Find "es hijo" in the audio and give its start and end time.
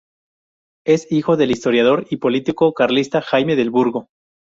0.83-1.37